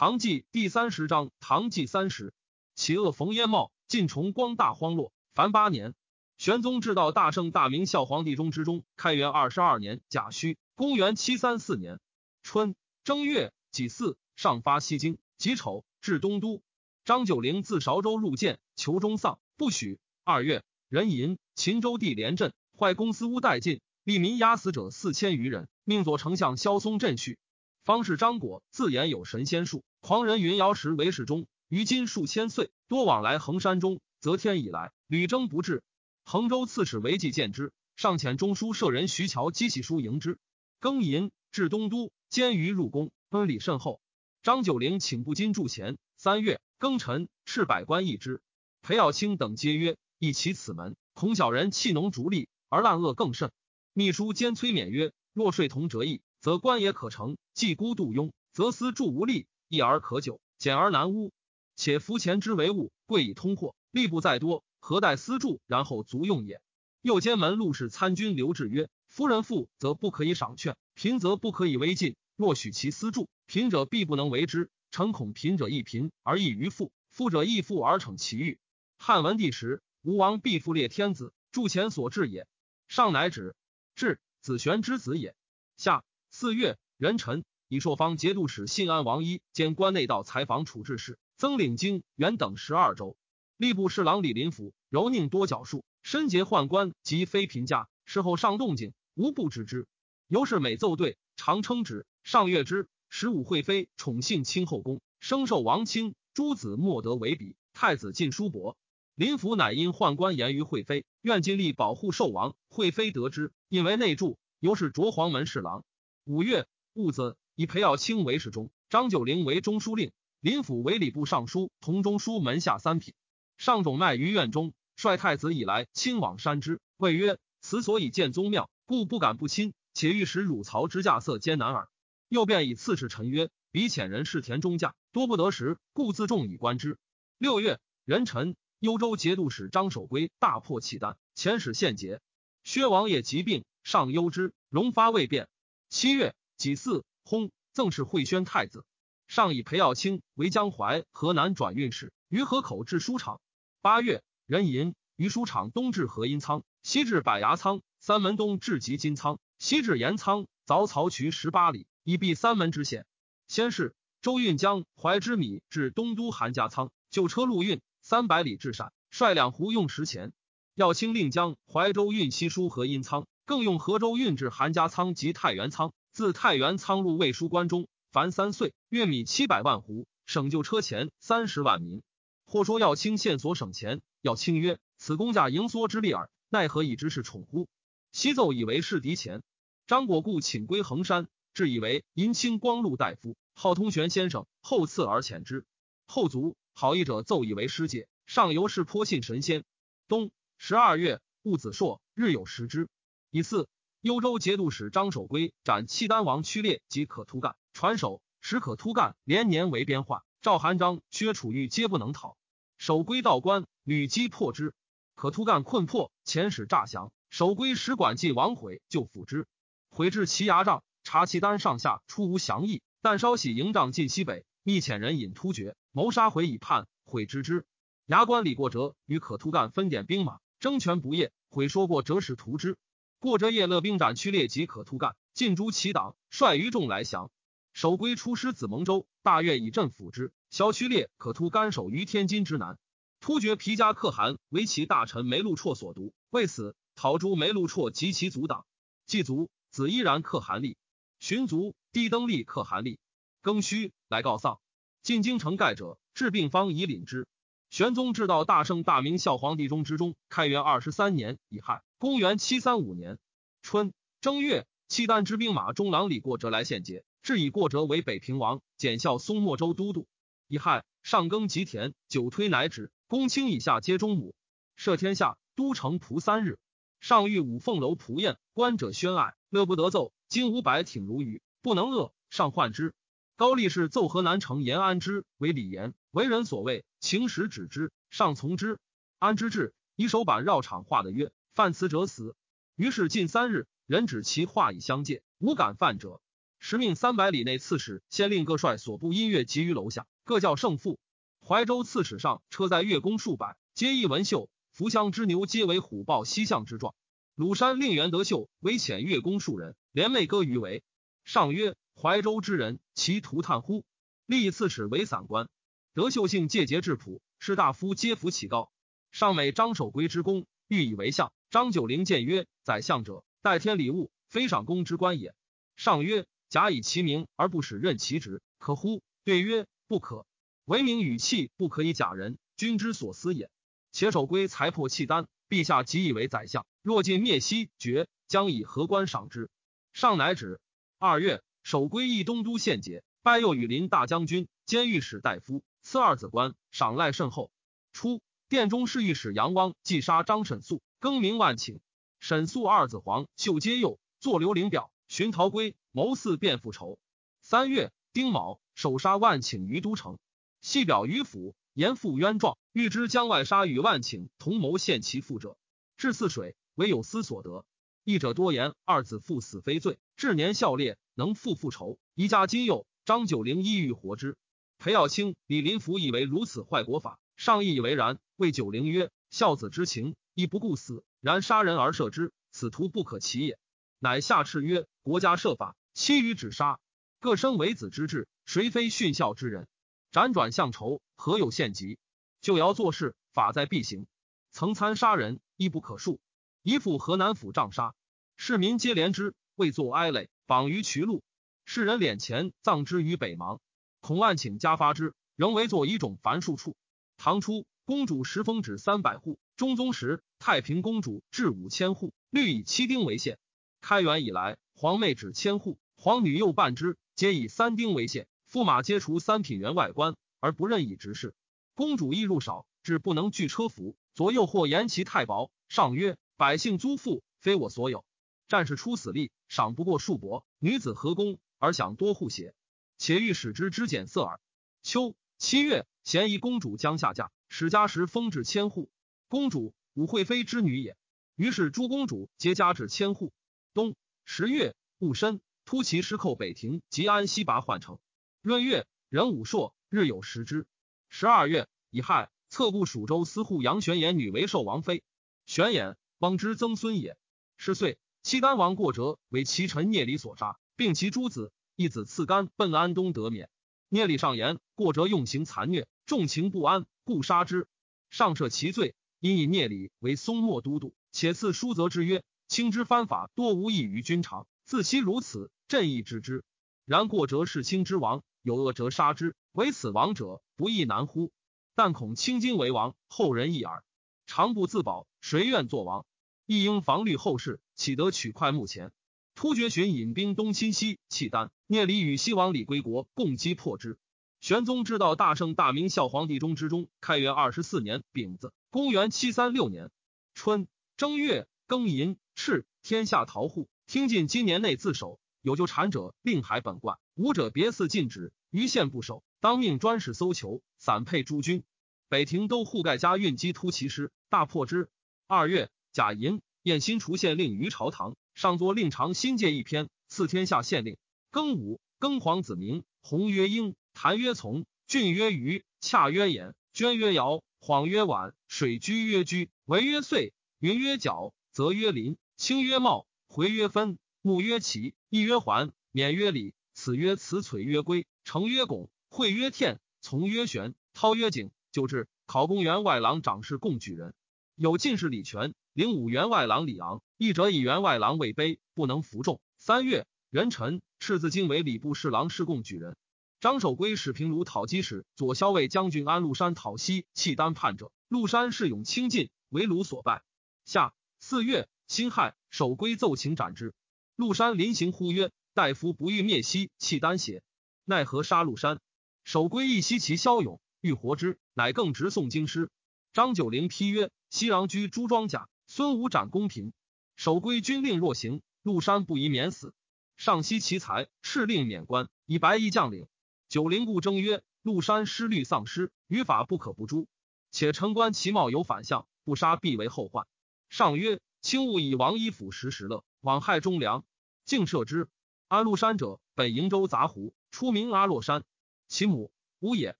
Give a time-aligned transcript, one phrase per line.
[0.00, 2.32] 唐纪第三十章，唐纪三十，
[2.74, 5.12] 其恶逢烟茂，晋崇光大荒落。
[5.34, 5.92] 凡八年，
[6.38, 12.00] 玄宗至道大圣大明孝皇帝中之中，开元二十二年甲戌，公元七三四年
[12.42, 12.74] 春
[13.04, 16.62] 正月己巳，上发西京，己丑至东都。
[17.04, 19.98] 张九龄自韶州入见，求中丧，不许。
[20.24, 27.38] 二月，壬寅，秦州地连镇，坏公司屋殆尽，利民压死者四千余人，命左丞相萧嵩镇叙。
[27.82, 35.82] 方士张果自言有神仙术，狂人云瑶石为世中，于今数千岁，多往来衡山中，择天以来，屡征不至。
[36.24, 40.38] 衡州刺史韦继见之，上遣中书舍人徐桥击起书迎之。
[40.80, 44.00] 庚寅，至东都，监于入宫，恩礼甚厚。
[44.42, 45.96] 张九龄请步金铸前。
[46.16, 48.42] 三月庚辰，敕百官议之。
[48.82, 53.50] 裴耀卿等皆曰：“议其此门，恐小人弃农逐利，而滥恶更甚。”
[53.94, 61.32] 秘书兼催勉曰：“若税同折役。”则官也可成，既孤度庸，则私助无力，易而可久，简而难污。
[61.76, 66.62] 且夫钱之为物，贵以通货，利不在多，何待私助，然后足用也？
[67.02, 72.16] 右监门录事参军刘志曰：“夫人富，则不可以赏劝；贫则不可以威禁。
[72.36, 74.70] 若许其私助，贫者必不能为之。
[74.90, 78.58] 诚恐贫者亦贫而异于富，富者亦富而逞其欲。
[78.98, 82.46] 汉文帝时，吴王必复列天子，助前所至也。
[82.88, 83.54] 上乃止。
[83.94, 85.34] 至子玄之子也。
[85.76, 93.16] 下。”四月，壬辰，以朔方节度使信安王一兼关内道采访处置使，曾领京元等十二州。
[93.58, 97.88] 吏部侍郎李林甫柔佞多矫术，身结宦官及非贫家。
[98.04, 99.88] 事后上动静，无不知之。
[100.28, 102.06] 尤是每奏对，常称之。
[102.22, 107.56] 上月之，十五惠妃宠幸清后宫，生受王卿，诸子莫得为比。
[107.72, 108.76] 太子进书伯，
[109.16, 112.54] 林甫乃因宦官言于惠妃，愿尽力保护寿王。
[112.68, 115.84] 惠妃得知，因为内助，尤是着黄门侍郎。
[116.30, 123.14] 五月戊子，以裴耀卿为侍中，张九龄为中书令，林甫为礼部尚书，同中书门下三品。
[123.56, 131.88] 上种麦于院中，率太子以来，亲往山之，谓曰：“此所以见宗庙，故不敢不亲，且欲使汝曹之驾色艰难耳。”
[132.30, 136.96] 又便以刺史陈曰：“彼遣人视田中驾，多不得时，故自重以观之。”
[137.38, 142.20] 六月壬辰，幽州节度使张守珪大破契丹，遣使献捷。
[142.62, 145.48] 薛王爷疾病，上忧之，荣发未变。
[145.90, 148.84] 七月己巳，薨，赠是惠宣太子。
[149.26, 153.40] 上以裴耀卿为江淮河南转运使，于河口至书场。
[153.80, 163.04] 八月壬寅，于书场东至河阴仓，西至百牙仓，三门东至吉金仓，西至盐仓，凿曹渠十八里，以避三门之险。
[163.48, 170.32] 先是，周运江淮之米至东都韩家仓，就车路运三百里至陕，率两湖用石钱。
[170.76, 173.26] 耀卿令江淮州运西书河阴仓。
[173.50, 182.00] 更用河州运至韩家仓及太原仓，自太原仓入魏书关中，凡三岁，月米七百万斛，省就车钱三十万民。
[182.46, 187.66] 或说要清线索省钱，要清曰：“此公价盈缩之利耳，奈何以之是宠乎？”
[188.12, 189.42] 西奏以为是敌钱。
[189.88, 195.66] 张果故请归衡山，至以为银清光禄大夫，号通玄先生，后赐而遣之。
[196.06, 199.64] 后卒，好义者奏以为师姐，上游是颇信神仙。
[200.06, 202.88] 冬十二月，戊子朔，日有食之。
[203.32, 203.68] 以四
[204.00, 212.36] 幽州节度使张守珪斩契丹王屈烈及可突干，传首使可突干连年为边患，赵韩章、薛楚玉皆不能讨。
[212.76, 214.74] 守珪道官屡击破之，
[215.14, 217.12] 可突干困迫，遣使诈降。
[217.28, 219.46] 守珪使管记王悔就抚之，
[219.90, 227.64] 悔至其牙帐，查契丹上下出无降意，但稍喜营帐进西北，密遣人引突厥谋杀悔以叛，悔知之。
[228.06, 232.76] 牙关李过哲与可突干分点兵马，争权不业，悔说过折使图之。
[233.20, 237.30] 过这夜乐兵斩屈烈即可突干，尽诛其党，率余众来降。
[237.74, 240.32] 守归出师子蒙州，大悦以镇抚之。
[240.48, 242.78] 萧屈烈可突干守于天津之南。
[243.20, 248.64] 突厥皮加可汗为其大臣梅禄绰所独，为此讨诛梅禄绰及其族党。
[249.04, 250.78] 祭卒子依然可汗立，
[251.18, 252.98] 寻族低登立可汗立。
[253.42, 254.60] 庚戌来告丧。
[255.02, 257.28] 进京城盖者，治病方以领之。
[257.70, 261.84] 玄宗至道大圣大明孝皇帝中之中，开元二十三年乙亥。
[261.98, 263.16] 公元七三五年
[263.62, 270.08] 春正月，契丹之兵马中郎李过哲来献捷，致以过哲为北平王，检校松漠州都督。
[270.48, 272.90] 乙亥，上耕吉田，久推乃止。
[273.06, 274.34] 公卿以下皆中母。
[274.76, 276.58] 赦天下，都城仆三日。
[276.98, 280.12] 上御五凤楼仆宴，观者宣爱，乐不得奏。
[280.28, 282.10] 金五百挺如鱼，不能遏。
[282.30, 282.94] 上患之。
[283.40, 288.78] 高力士奏河南城延安之为李严，为人所谓，情使止之，上从之。
[289.18, 291.32] 安之至，以手板绕场画的曰。
[291.54, 292.36] 犯此者死。
[292.76, 296.20] 于是近三日，人指其画以相戒，无敢犯者。
[296.58, 301.00] 时命三百里内刺史先令各率所部音乐集于楼下，各叫胜负。
[301.42, 304.50] 怀州刺史上车载乐工数百，皆一文绣。
[304.70, 306.94] 扶乡之牛皆为虎豹西向之状。
[307.36, 310.82] 鲁山令袁德秀为遣乐工数人，连袂歌于为。
[311.24, 313.84] 上曰：怀州之人，其徒叹乎？
[314.24, 315.50] 立刺史为散官。
[315.92, 318.72] 德秀性介节质朴，士大夫皆服其高。
[319.10, 321.30] 上美张守圭之功，欲以为相。
[321.50, 325.34] 张九龄谏曰：宰相者，代天礼物，非赏功之官也。
[325.76, 329.02] 上曰：假以其名而不使任其职，可乎？
[329.24, 330.24] 对曰：不可。
[330.64, 333.50] 为名与气不可以假人，君之所思也。
[333.92, 336.64] 且守圭才破契丹，陛下即以为宰相。
[336.80, 339.50] 若尽灭西绝，将以何官赏之？
[339.92, 340.62] 上乃止。
[340.98, 347.52] 二月，守归义东都县节，拜右羽林大将军，兼御史大夫，赐二子官，赏赖甚厚。
[347.92, 351.78] 初，殿中侍御史杨汪既杀张沈素，更名万顷。
[352.18, 356.98] 沈素二子黄秀皆幼，作刘伶表，寻逃归，谋似便复仇。
[357.40, 360.18] 三月，丁卯，首杀万顷于都城。
[360.60, 365.56] 系表于府，言复冤状，欲知江外杀与万顷同谋献其父者，
[365.96, 367.64] 至泗水，唯有司所得。
[368.02, 371.98] 义者多言二子父死非罪，至年孝烈，能复复仇。
[372.14, 374.38] 一家今幼，张九龄意欲活之。
[374.78, 378.18] 裴耀卿、李林甫以为如此坏国法，上亦以为然。
[378.36, 383.58] 谓九龄曰：“孝子之情，亦不顾死，然杀人而赦之，此徒不可其也。”
[384.00, 386.80] 乃下敕曰：“国家设法，期于止杀，
[387.20, 389.68] 各生为子之志，谁非殉孝之人？”
[390.10, 391.98] 辗转向仇，何有限极？
[392.40, 394.06] 就尧做事，法在必行。
[394.52, 396.18] 曾参杀人，亦不可恕。
[396.62, 397.94] 以赴河南府杖杀，
[398.38, 401.22] 市民皆怜之，未作哀泪，绑于渠路。
[401.64, 403.60] 世人敛钱葬之于北邙。
[404.00, 406.74] 孔万顷加发之，仍为作一种凡数处。
[407.16, 413.38] 唐初，公主十封止三百户；中宗时，太平公主至五千户，律以七丁为限。
[413.80, 418.26] 开元以来，皇妹止千户，皇女又半之，皆以三丁为限。
[418.50, 421.32] 驸马皆除三品员外官，而不任以直事。
[421.76, 423.94] 公主亦入少，至不能具车服。
[424.14, 425.52] 左右或言其太薄。
[425.68, 428.04] 上曰：百姓租赋，非我所有。
[428.48, 430.44] 战士出死力，赏不过数帛。
[430.60, 432.54] 女子何功而享多护邪？
[432.96, 434.40] 且欲使之之减色耳。
[434.82, 438.90] 秋七月，咸宜公主将下嫁，史家时封至千户。
[439.28, 440.96] 公主武惠妃之女也。
[441.34, 443.32] 于是诸公主皆加至千户。
[443.74, 447.98] 冬十月戊申，突骑失寇北庭及安西拔换城。
[448.42, 450.66] 闰月，壬午朔，日有食之。
[451.08, 455.02] 十二月，乙亥，侧部蜀州司户杨玄言女为寿王妃。
[455.44, 457.16] 玄衍，汪之曾孙也。
[457.56, 461.52] 是岁，契丹王过折为其臣聂礼所杀，并其诸子。
[461.76, 463.48] 一子赐干，奔安东得免。
[463.88, 467.66] 聂礼上言过折用刑残虐，众情不安，故杀之。
[468.10, 476.44] 上赦其罪，因以聂礼为松漠都督，且赐书则之曰：“卿之藩法多无异于君常，自其如此，朕亦知之。
[476.84, 481.30] 然过折是卿之王。”有恶则杀之，唯此王者不亦难乎？
[481.74, 483.84] 但恐卿今为王，后人异耳。
[484.26, 486.06] 常不自保，谁愿作王？
[486.46, 488.92] 亦应防虑后事，岂得取快目前？
[489.34, 493.98] 突厥寻引兵东侵西，契丹聂离与西王李归国共击破之。
[494.42, 499.90] 玄宗之道大圣大明孝皇帝中之中，开元二十四年丙子，公元七三六年
[500.34, 500.68] 春
[500.98, 505.18] 正月庚寅，敕天下逃户，听尽今年内自首。
[505.40, 508.30] 有就产者，令海本贯；无者别寺禁止。
[508.50, 511.64] 于县不守，当命专使搜求，散配诸军。
[512.10, 514.90] 北庭都护盖家运击突骑师，大破之。
[515.26, 520.96] 二月，甲寅，燕新除县令于朝堂，上作令长新界一篇，赐天下县令。
[521.32, 533.98] 庚午，庚黄子明，红曰英，谭曰从，俊曰余，洽曰衍，捐曰尧，晃曰晚，水居曰居，为曰岁，云曰角，则曰林，清曰茂，回曰分。
[534.22, 541.50] 木曰齐，义曰环，免曰礼，此曰辞璀曰归，成曰拱，会曰天，从曰玄，涛曰景。
[541.72, 544.12] 就至考公员外郎长侍共举人，
[544.56, 549.40] 有进士李全，领武员外郎李昂，一者以员外郎位卑，不能服众。
[549.56, 552.98] 三月，元辰，赤字经为礼部侍郎侍贡举人。
[553.40, 560.22] 张守珪使平卢讨击时，左骁卫将军安禄山讨西契丹叛者，禄山恃勇轻进，为卢所败。
[560.66, 563.72] 夏四月，辛亥，守珪奏请斩之。
[564.16, 567.42] 禄山临行呼曰：“大夫不欲灭西契丹邪？
[567.86, 568.82] 奈何杀禄山？”
[569.24, 572.70] 守归一袭其骁勇，欲活之，乃更直送京师。
[573.14, 576.72] 张九龄批曰：“西壤居朱庄甲，孙武斩公平。
[577.14, 579.72] 守规军令若行，陆山不宜免死。
[580.16, 583.06] 上惜其才，敕令免官，以白衣将领。
[583.48, 587.06] 九龄故争曰：‘陆山失律丧失，于法不可不诛。
[587.52, 590.26] 且城官其貌有反相，不杀必为后患。’
[590.70, 594.04] 上曰：‘卿勿以王衣辅食食乐，枉害忠良。’”
[594.44, 595.08] 竟赦之。
[595.46, 598.42] 安禄山者，本瀛州杂胡，出名阿洛山。
[598.88, 599.96] 其母吴也，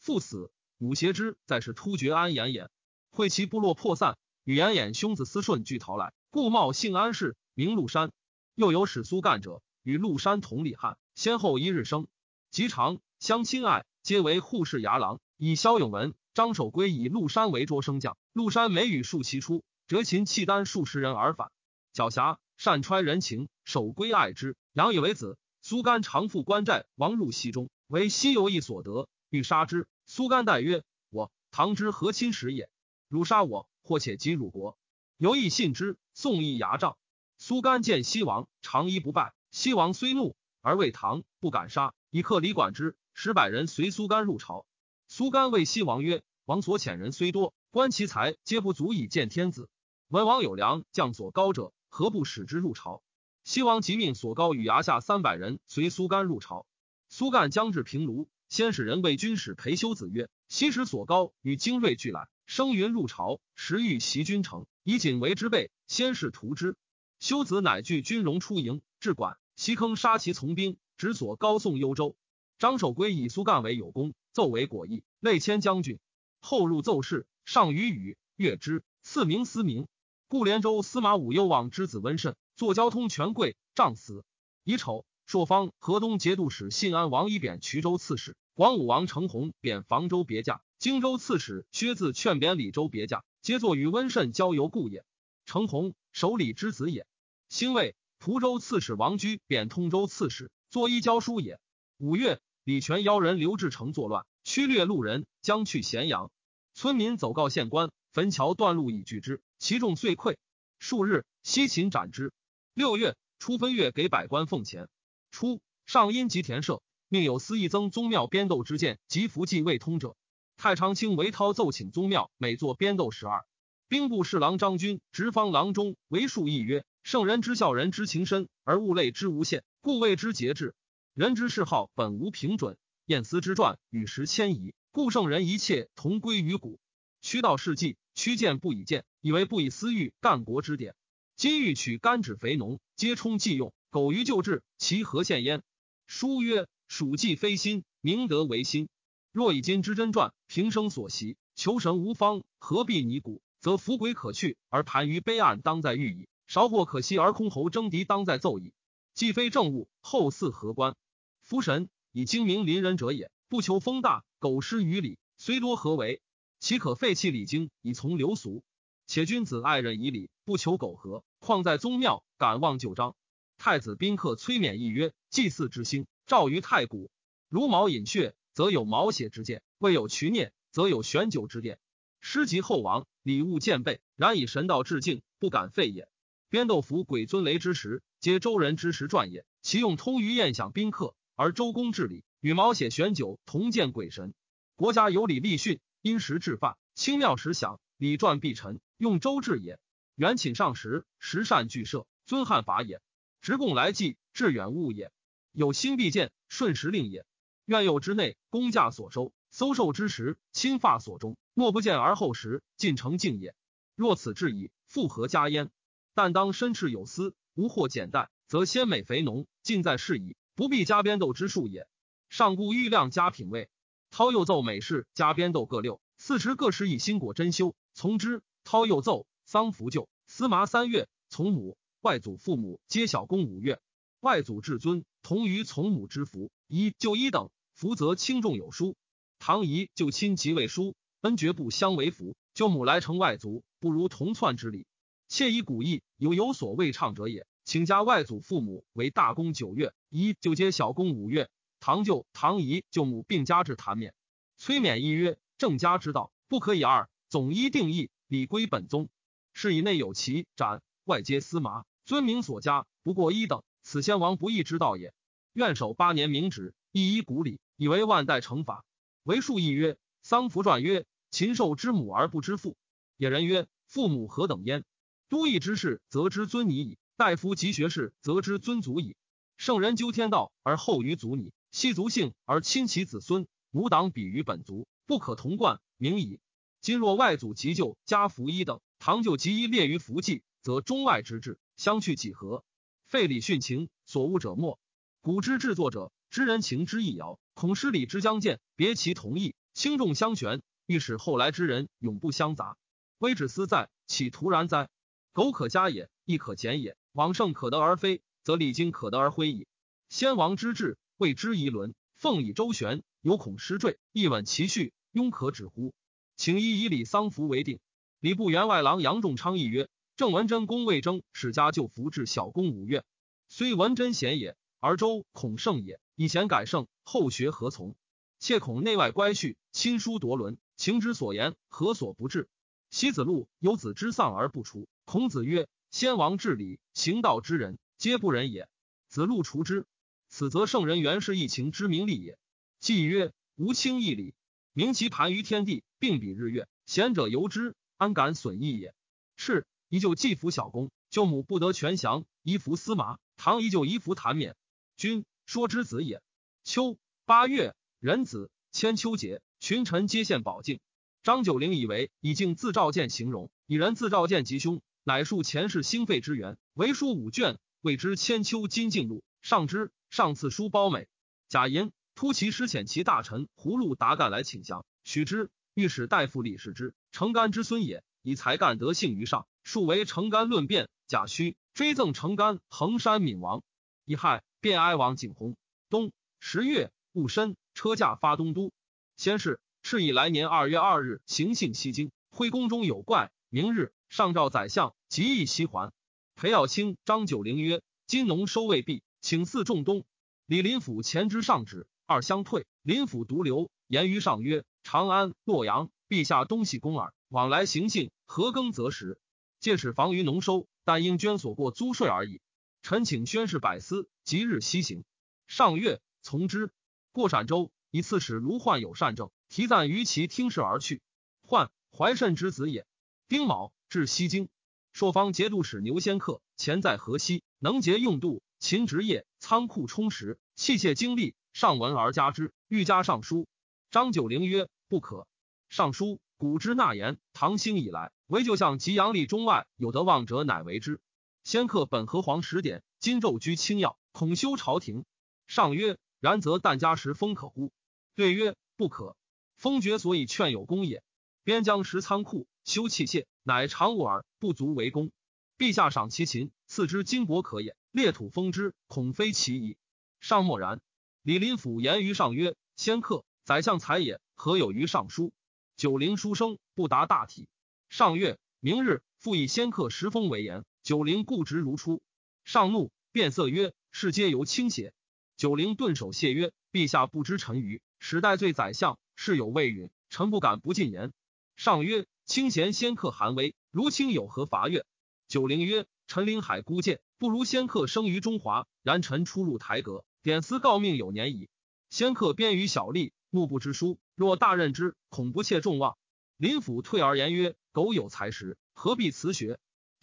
[0.00, 2.68] 父死，母挟之，在是突厥安延衍。
[3.10, 8.12] 会其部落破散，与延衍兄子思顺俱逃来，故冒姓安氏，名禄山。
[8.54, 12.06] 又有使苏干者，与禄山同李汉，先后一日生。
[12.52, 15.18] 及长相亲爱，皆为护士牙郎。
[15.36, 21.50] 以萧永文、张守珪以禄山为捉升将，陆山每与数骑出，折秦契丹数十人而返。
[21.92, 25.36] 狡黠，善揣人情，守珪爱之，养以为子。
[25.60, 29.88] 苏干常赴官寨，亡入西中，为西游役所得，欲杀之。
[30.06, 32.70] 苏干代曰：“我唐之和亲时也，
[33.08, 34.76] 汝杀我，或且及辱国。”
[35.16, 35.96] 犹亦信之。
[36.12, 36.98] 宋义牙帐。
[37.38, 39.32] 苏干见西王，长揖不拜。
[39.50, 42.96] 西王虽怒，而为唐，不敢杀，以克礼管之。
[43.14, 44.66] 十百人随苏干入朝。
[45.06, 49.70] 苏干谓西王曰：“王所遣人虽多，观其才，皆不足以见天子。
[50.08, 53.02] 文王有良将所高者，何不使之入朝？”
[53.44, 56.66] 西王即命所高与衙下三百人随苏干入朝。
[57.08, 65.72] 苏干将至平卢，先使人谓军使裴修子曰：“昔时所高与精锐俱来，生云入朝，时欲袭君城，以锦为之备。
[65.88, 66.76] 先是图之。
[67.18, 72.16] 修子乃具军容出营，至管袭坑杀其从兵，直所高送幽州。
[72.58, 75.98] 张守珪以苏干为有功，奏为果毅，累迁将军。
[76.40, 79.88] 后入奏事，上于宇，阅之，赐名思明。
[80.28, 82.36] 故连州司马武攸往之子温慎。
[82.54, 84.24] 坐交通权贵，杖死。
[84.62, 95.04] 乙丑，朔方河东节度使信安王一贬衢州刺史，广武王程弘贬房州别驾，荆州刺史薛自劝贬李州别驾，皆作与温慎交游故也。
[95.46, 97.06] 程弘守礼之子也。
[97.48, 101.58] 兴魏蒲州刺史王居贬通州刺史，作一交书也。
[101.96, 106.30] 五月，李全邀人刘志成作乱，驱掠路人，将去咸阳。
[106.74, 110.36] 村民走告县官，汾桥断路以拒之，其众遂溃。
[110.78, 112.34] 数日，西秦斩之。
[112.74, 114.90] 六月初分月，给百官奉钱。
[115.30, 120.14] 初，上因及田舍，命有司议增宗庙编斗之见及符记未通者。
[120.56, 123.44] 太常卿韦涛奏请宗庙每作编斗十二。
[123.88, 130.74] 兵部侍郎张军直方郎中为数议曰：圣人之孝，人之情深，而物类之无限，故谓之节制。
[131.12, 136.80] 人之嗜好本无平准，晏思之传与时迁移，故圣人一切同归于古。
[137.20, 140.94] 屈道事迹，屈谏不以谏，以为不以私欲干国之典。
[141.36, 143.74] 今欲取干脂肥农，皆充忌用。
[143.90, 145.62] 苟于旧制，其何献焉？
[146.06, 148.88] 书曰：蜀计非心，明德为心。
[149.36, 153.42] 若以今之真传，平生所习，求神无方，何必泥古？
[153.60, 158.72] 则伏鬼可去，而盘于悲暗，当在御矣；韶获可惜，而空侯争敌，当在奏矣。
[159.12, 160.96] 既非政务，后嗣何官？
[161.42, 166.22] 夫神以精明临人者也，不求风大，苟失于礼，虽多何为？
[166.58, 168.64] 岂可废弃礼经，以从流俗？
[169.06, 173.14] 且君子爱人以礼，不求苟合，况在宗庙，敢忘旧章？
[173.58, 177.10] 太子宾客崔勉亦曰：祭祀之兴，照于太古。
[177.50, 181.78] 如毛饮血，则有毛血之见；未有渠孽，则有玄酒之殿。
[182.22, 186.08] 师及后王，礼物渐备，然以神道致敬，不敢废也。
[186.48, 189.44] 边斗服鬼尊雷之时，皆周人之时传也。
[189.60, 194.32] 其用通于宴享宾客，而周公治礼，与毛血玄酒同见鬼神。
[194.74, 197.78] 国家有礼立训，因时制范，清庙时享。
[197.98, 199.78] 礼传必臣，用周制也。
[200.14, 203.02] 元寝上时，时善俱设，尊汉法也。
[203.42, 205.12] 直贡来祭，致远物也。
[205.52, 207.26] 有心必见，顺时令也。
[207.66, 211.36] 愿佑之内，公价所收，搜受之时，亲发所中。
[211.52, 213.56] 莫不见而后时，尽诚敬也。
[213.96, 215.70] 若此至矣，复何加焉？
[216.14, 221.88] 但当身赤有司，无或简淡，则鲜美肥浓，尽在是矣，不必加编斗之术也。
[222.28, 223.68] 上故欲量加品位。
[224.10, 227.74] 涛又奏美事，加编斗各六，四时各施以新果珍馐。
[227.94, 233.80] 从之，涛又奏丧服就司马三月，从母外祖父母皆小公五月，
[234.20, 238.96] 外祖至尊同于从母之福，一就一等，福则轻重有殊。
[239.38, 244.86] 唐仪就亲即位书，恩爵不相为福，舅母来承外族，不如同窜之礼。
[245.28, 247.46] 窃以古意，有有所未畅者也。
[247.66, 251.50] 请加外祖父母为大公九月，一就接小公五月。
[251.78, 254.14] 唐舅唐仪舅母并加至谭冕。
[254.56, 257.10] 崔冕一曰：正家之道，不可以二。
[257.28, 259.10] 总一定义，礼归本宗。
[259.52, 263.62] 是以内有其斩，外皆司马尊名所加，不过一等。
[263.82, 265.12] 此先王不义之道也。
[265.52, 268.84] 愿守八年明旨，一依古礼，以为万代成法。
[269.22, 272.76] 为数亦曰：丧服传曰：禽兽之母而不知父。
[273.16, 274.84] 野人曰：父母何等焉？
[275.28, 279.16] 都邑之事，则知尊尼矣；大夫及学士，则知尊祖矣。
[279.56, 286.40] 圣人究天道而后于族拟，系族姓而亲其子孙，吾党比于本族，不可同冠，名矣。
[286.80, 292.64] 今若外祖及舅家服一等，堂舅及一列于服祭，则中外之志相去几何？
[293.06, 294.78] 废礼殉情，所恶者莫。
[295.20, 302.76] 古之制作者，知人情之易遥，恐失礼之将见，别其同意，轻重相悬，欲使后来之人永不相杂。
[303.16, 304.90] 微止思在，岂徒然哉？
[305.32, 306.94] 苟可加也，亦可减也。
[307.12, 309.66] 往圣可得而非，则礼经可得而恢矣。
[310.10, 315.94] 先王之治，谓之一伦，奉以周旋，有恐失坠，一稳其序，庸可止乎？
[316.36, 317.80] 请依以礼丧服为定。
[318.20, 319.88] 礼部员外郎杨仲昌议曰：
[320.18, 323.04] 郑文贞公魏征史家就服至小公五月，
[323.48, 324.54] 虽文贞贤也。
[324.80, 327.96] 而周恐胜也，以贤改胜，后学何从？
[328.38, 332.48] 切恐内外乖序，亲疏夺伦，情之所言，何所不至？
[332.90, 334.86] 西子路有子之丧而不除。
[335.04, 338.68] 孔子曰：“先王治礼，行道之人，皆不仁也。
[339.08, 339.86] 子路除之，
[340.28, 342.38] 此则圣人原是一情之名利也。”
[342.78, 344.34] 既曰：“无轻义礼，
[344.72, 348.94] 明其盘于天地，并比日月，贤者由之，安敢损益也？”
[349.36, 353.18] 是依旧继服小公，舅母不得全降，依服司马。
[353.38, 354.56] 唐依旧依服谭冕。
[354.96, 356.22] 君说之子也。
[356.64, 360.80] 秋八月，壬子，千秋节，群臣皆献宝镜。
[361.22, 366.56] 张九龄以为以镜自召见形容，以人自召见吉凶，乃述前世兴废之源。
[366.72, 369.18] 为书五卷，谓之《千秋金镜录》。
[369.46, 371.08] 上之，上次书褒美。
[371.48, 375.50] 贾寅突其师遣其大臣胡禄达干来请降，许之。
[375.74, 380.88] 御史大夫李世之，成干之孙也，以才干得幸于上，数为成干论辩。
[381.06, 383.62] 贾诩追赠成干衡山敏王。
[384.06, 384.42] 乙亥。
[384.66, 385.54] 便哀王景洪。
[385.88, 388.72] 冬十月戊申，车驾发东都。
[389.16, 392.10] 先是，是以来年二月二日，行幸西京。
[392.30, 393.30] 徽宫中有怪。
[393.48, 395.92] 明日，上诏宰相，即意西还。
[396.34, 400.04] 裴耀卿、张九龄曰：“今农收未毕，请赐仲冬。”
[400.46, 402.66] 李林甫前之上旨，二相退。
[402.82, 409.20] 林甫独留，言于上曰：“长安、洛阳，陛下东西宫耳，往来行幸，何耕择时？
[409.60, 412.40] 借使防于农收，但应捐所过租税而已。”
[412.86, 415.02] 臣请宣誓百司，即日西行。
[415.48, 416.70] 上月从之。
[417.10, 421.02] 过陕州，以刺史卢焕有善政，提赞于其听事而去。
[421.42, 422.86] 焕怀慎之子也。
[423.26, 424.48] 丁卯，至西京。
[424.92, 431.34] 朔方节度使牛先克前在河西，能节用度，勤职业，仓库充实，器械精利。
[431.52, 433.48] 上闻而加之，欲加尚书。
[433.90, 435.26] 张九龄曰：“不可。
[435.68, 441.00] 尚书古之纳言，唐兴以来，唯就像及阳历中外有得望者，乃为之。”
[441.46, 445.04] 先克本河皇十典，今骤居清要，恐修朝廷。
[445.46, 447.70] 上曰：然则但加时封可乎？
[448.16, 449.16] 对曰：不可。
[449.54, 451.04] 封爵所以劝有功也。
[451.44, 455.12] 边疆食仓库，修器械，乃常物耳，不足为功。
[455.56, 457.76] 陛下赏其勤，赐之金帛可也。
[457.92, 459.76] 列土封之，恐非其宜。
[460.18, 460.80] 上默然。
[461.22, 465.32] 李林甫言于上曰：先克，宰相才也，何有于尚书？
[465.76, 467.46] 九龄书生，不达大体。
[467.88, 470.64] 上月，明日复以先克时封为言。
[470.86, 472.00] 九龄固执如初，
[472.44, 474.94] 上怒，变色曰：“世皆由倾斜。”
[475.36, 481.12] 九龄顿首谢曰：“陛下不知臣愚，时代罪宰相，事有未允，臣不敢不进言。”
[481.56, 484.86] 上曰：“清贤先克寒微，如卿有何伐越？”
[485.26, 488.68] 九龄曰：“臣临海孤贱，不如先克生于中华。
[488.84, 491.48] 然臣出入台阁，典司诰命有年矣。
[491.90, 495.98] 先克编于小吏，目不知书，若大任之，恐不切众望。”
[496.38, 499.58] 林甫退而言曰：“苟有才识，何必辞学？”